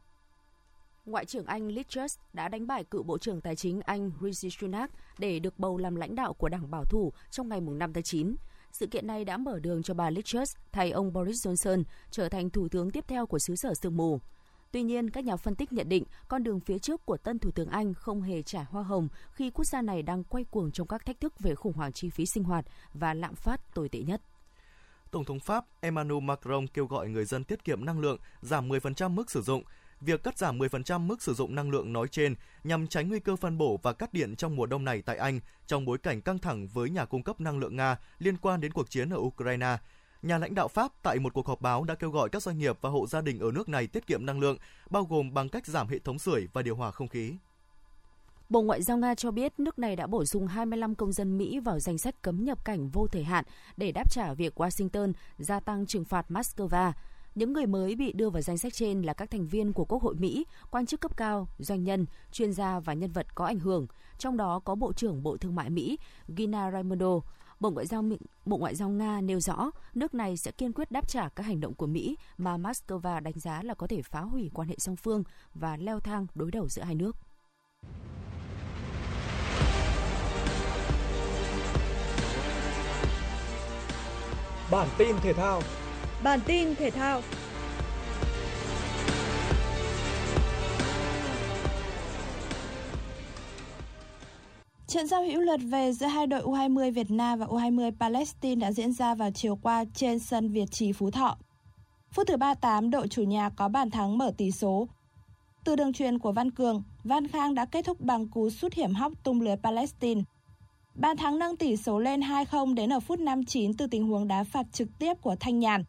[1.05, 4.49] Ngoại trưởng Anh Liz Truss đã đánh bại cựu Bộ trưởng Tài chính Anh Rishi
[4.49, 8.03] Sunak để được bầu làm lãnh đạo của Đảng Bảo thủ trong ngày 5 tháng
[8.03, 8.35] 9.
[8.71, 12.29] Sự kiện này đã mở đường cho bà Liz Truss thay ông Boris Johnson trở
[12.29, 14.19] thành thủ tướng tiếp theo của xứ sở sương mù.
[14.73, 17.51] Tuy nhiên, các nhà phân tích nhận định con đường phía trước của tân Thủ
[17.51, 20.87] tướng Anh không hề trả hoa hồng khi quốc gia này đang quay cuồng trong
[20.87, 23.99] các thách thức về khủng hoảng chi phí sinh hoạt và lạm phát tồi tệ
[23.99, 24.21] nhất.
[25.11, 29.09] Tổng thống Pháp Emmanuel Macron kêu gọi người dân tiết kiệm năng lượng, giảm 10%
[29.09, 29.63] mức sử dụng.
[30.01, 33.35] Việc cắt giảm 10% mức sử dụng năng lượng nói trên nhằm tránh nguy cơ
[33.35, 36.39] phân bổ và cắt điện trong mùa đông này tại Anh trong bối cảnh căng
[36.39, 39.77] thẳng với nhà cung cấp năng lượng Nga liên quan đến cuộc chiến ở Ukraine
[40.23, 42.77] nhà lãnh đạo Pháp tại một cuộc họp báo đã kêu gọi các doanh nghiệp
[42.81, 44.57] và hộ gia đình ở nước này tiết kiệm năng lượng,
[44.89, 47.33] bao gồm bằng cách giảm hệ thống sưởi và điều hòa không khí.
[48.49, 51.59] Bộ Ngoại giao Nga cho biết nước này đã bổ sung 25 công dân Mỹ
[51.59, 53.45] vào danh sách cấm nhập cảnh vô thời hạn
[53.77, 56.91] để đáp trả việc Washington gia tăng trừng phạt Moscow.
[57.35, 60.03] Những người mới bị đưa vào danh sách trên là các thành viên của Quốc
[60.03, 63.59] hội Mỹ, quan chức cấp cao, doanh nhân, chuyên gia và nhân vật có ảnh
[63.59, 67.19] hưởng, trong đó có Bộ trưởng Bộ Thương mại Mỹ Gina Raimondo,
[67.63, 68.03] Bộ Ngoại giao
[68.45, 71.59] Bộ Ngoại giao Nga nêu rõ nước này sẽ kiên quyết đáp trả các hành
[71.59, 74.95] động của Mỹ mà Moscow đánh giá là có thể phá hủy quan hệ song
[74.95, 75.23] phương
[75.53, 77.17] và leo thang đối đầu giữa hai nước.
[84.71, 85.61] Bản tin thể thao
[86.23, 87.21] Bản tin thể thao
[94.93, 98.71] Trận giao hữu lượt về giữa hai đội U20 Việt Nam và U20 Palestine đã
[98.71, 101.37] diễn ra vào chiều qua trên sân Việt Trì Phú Thọ.
[102.11, 104.87] Phút thứ 38, đội chủ nhà có bàn thắng mở tỷ số.
[105.63, 108.93] Từ đường truyền của Văn Cường, Văn Khang đã kết thúc bằng cú sút hiểm
[108.93, 110.21] hóc tung lưới Palestine.
[110.95, 114.43] Bàn thắng nâng tỷ số lên 2-0 đến ở phút 59 từ tình huống đá
[114.43, 115.83] phạt trực tiếp của Thanh Nhàn.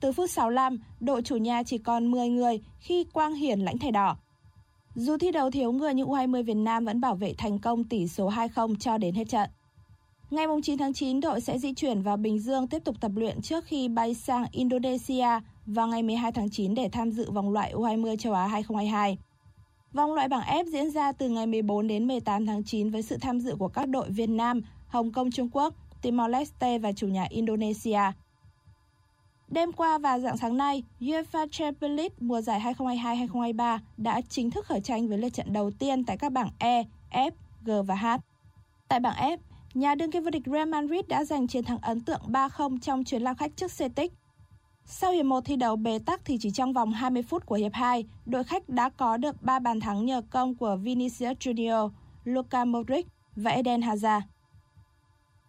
[0.00, 3.90] Từ phút 65, đội chủ nhà chỉ còn 10 người khi Quang Hiển lãnh thẻ
[3.90, 4.16] đỏ.
[4.94, 8.08] Dù thi đấu thiếu người nhưng U20 Việt Nam vẫn bảo vệ thành công tỷ
[8.08, 9.50] số 2-0 cho đến hết trận.
[10.30, 13.40] Ngày 9 tháng 9, đội sẽ di chuyển vào Bình Dương tiếp tục tập luyện
[13.42, 17.72] trước khi bay sang Indonesia vào ngày 12 tháng 9 để tham dự vòng loại
[17.74, 19.18] U20 châu Á 2022.
[19.92, 23.16] Vòng loại bảng F diễn ra từ ngày 14 đến 18 tháng 9 với sự
[23.20, 27.26] tham dự của các đội Việt Nam, Hồng Kông Trung Quốc, Timor-Leste và chủ nhà
[27.30, 28.00] Indonesia.
[29.48, 34.66] Đêm qua và dạng sáng nay, UEFA Champions League mùa giải 2022-2023 đã chính thức
[34.66, 37.30] khởi tranh với lượt trận đầu tiên tại các bảng E, F,
[37.62, 38.06] G và H.
[38.88, 39.38] Tại bảng F,
[39.74, 43.04] nhà đương kim vô địch Real Madrid đã giành chiến thắng ấn tượng 3-0 trong
[43.04, 44.12] chuyến lao khách trước Celtic.
[44.84, 47.72] Sau hiệp 1 thi đấu bế tắc thì chỉ trong vòng 20 phút của hiệp
[47.72, 51.90] 2, đội khách đã có được 3 bàn thắng nhờ công của Vinicius Junior,
[52.24, 53.06] Luka Modric
[53.36, 54.20] và Eden Hazard.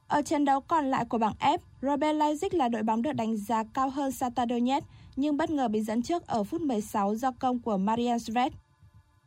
[0.09, 3.37] Ở trận đấu còn lại của bảng F, RB Leipzig là đội bóng được đánh
[3.37, 7.31] giá cao hơn Shakhtar Donetsk nhưng bất ngờ bị dẫn trước ở phút 16 do
[7.31, 8.53] công của Marian Svet.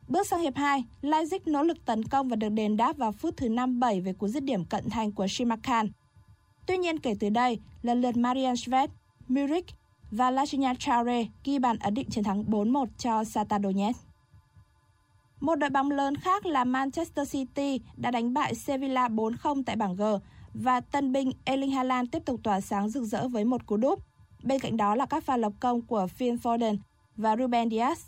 [0.07, 3.37] Bước sang hiệp 2, Leipzig nỗ lực tấn công và được đền đáp vào phút
[3.37, 5.87] thứ 57 về cú dứt điểm cận thành của Shimakan.
[6.65, 8.89] Tuy nhiên kể từ đây, lần lượt Marian Svet,
[9.27, 9.65] Murik
[10.11, 13.99] và Lachina Traore ghi bàn ấn định chiến thắng 4-1 cho Shakhtar Donetsk.
[15.39, 19.95] Một đội bóng lớn khác là Manchester City đã đánh bại Sevilla 4-0 tại bảng
[19.95, 20.03] G
[20.53, 23.99] và tân binh Erling Haaland tiếp tục tỏa sáng rực rỡ với một cú đúp.
[24.43, 26.77] Bên cạnh đó là các pha lập công của Phil Foden
[27.17, 28.05] và Ruben Dias.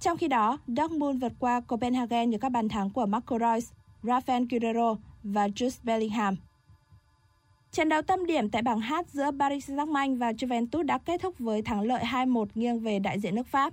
[0.00, 4.46] Trong khi đó, Dortmund vượt qua Copenhagen nhờ các bàn thắng của Marco Reus, Rafael
[4.50, 6.36] Guerrero và Jude Bellingham.
[7.72, 11.34] Trận đấu tâm điểm tại bảng H giữa Paris Saint-Germain và Juventus đã kết thúc
[11.38, 13.72] với thắng lợi 2-1 nghiêng về đại diện nước Pháp.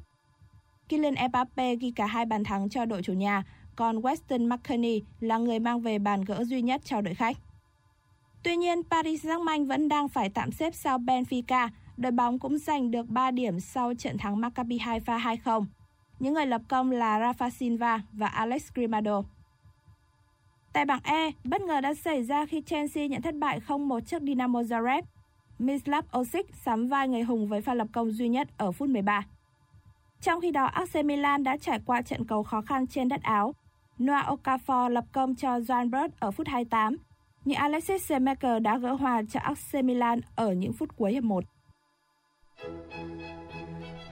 [0.89, 3.43] Kylian Mbappe ghi cả hai bàn thắng cho đội chủ nhà,
[3.75, 7.37] còn Weston McKennie là người mang về bàn gỡ duy nhất cho đội khách.
[8.45, 11.69] Tuy nhiên, Paris Saint-Germain vẫn đang phải tạm xếp sau Benfica.
[11.97, 15.65] Đội bóng cũng giành được 3 điểm sau trận thắng Maccabi Haifa 2-0.
[16.19, 19.21] Những người lập công là Rafa Silva và Alex Grimado.
[20.73, 24.21] Tại bảng E, bất ngờ đã xảy ra khi Chelsea nhận thất bại 0-1 trước
[24.21, 25.01] Dinamo Zagreb.
[25.59, 29.25] Mislav Osic sắm vai người hùng với pha lập công duy nhất ở phút 13.
[30.21, 33.55] Trong khi đó, AC Milan đã trải qua trận cầu khó khăn trên đất Áo.
[34.03, 36.97] Noah Okafor lập công cho Joan Bird ở phút 28
[37.45, 41.43] nhưng Alexis Semaker đã gỡ hòa cho AC Milan ở những phút cuối hiệp 1.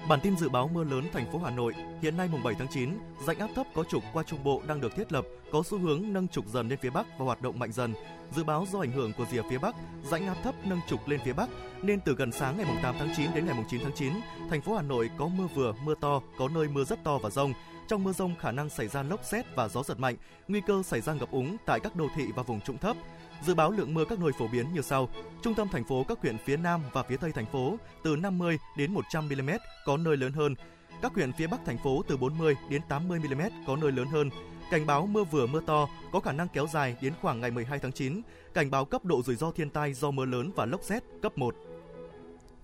[0.10, 2.68] Bản tin dự báo mưa lớn thành phố Hà Nội, hiện nay mùng 7 tháng
[2.68, 2.90] 9,
[3.26, 6.14] rãnh áp thấp có trục qua Trung Bộ đang được thiết lập, có xu hướng
[6.14, 7.94] nâng trục dần lên phía Bắc và hoạt động mạnh dần.
[8.32, 11.20] Dự báo do ảnh hưởng của rìa phía Bắc, rãnh áp thấp nâng trục lên
[11.26, 11.50] phía Bắc,
[11.82, 14.14] nên từ gần sáng ngày mùng 8 tháng 9 đến ngày mùng 9 tháng 9,
[14.50, 17.30] thành phố Hà Nội có mưa vừa, mưa to, có nơi mưa rất to và
[17.30, 17.54] rông.
[17.88, 20.16] Trong mưa rông khả năng xảy ra lốc xét và gió giật mạnh,
[20.48, 22.98] nguy cơ xảy ra ngập úng tại các đô thị và vùng trũng thấp.
[23.46, 25.10] Dự báo lượng mưa các nơi phổ biến như sau:
[25.42, 28.60] Trung tâm thành phố các huyện phía Nam và phía Tây thành phố từ 50
[28.78, 29.50] đến 100 mm,
[29.86, 30.56] có nơi lớn hơn.
[31.02, 34.30] Các huyện phía Bắc thành phố từ 40 đến 80 mm, có nơi lớn hơn.
[34.72, 37.80] Cảnh báo mưa vừa mưa to có khả năng kéo dài đến khoảng ngày 12
[37.80, 38.22] tháng 9.
[38.54, 41.38] Cảnh báo cấp độ rủi ro thiên tai do mưa lớn và lốc xét cấp
[41.38, 41.56] 1.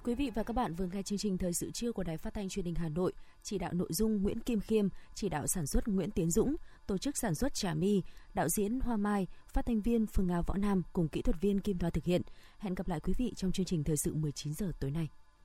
[0.04, 2.34] Quý vị và các bạn vừa nghe chương trình Thời sự trưa của Đài Phát
[2.34, 5.68] thanh Truyền hình Hà Nội, chỉ đạo nội dung Nguyễn Kim Khiêm, chỉ đạo sản
[5.68, 6.56] xuất Nguyễn Tiến Dũng,
[6.88, 8.02] tổ chức sản xuất Trà My,
[8.34, 11.60] đạo diễn Hoa Mai, phát thanh viên Phương Nga Võ Nam cùng kỹ thuật viên
[11.60, 12.22] Kim Thoa thực hiện.
[12.58, 15.10] Hẹn gặp lại quý vị trong chương trình Thời sự 19 giờ tối nay.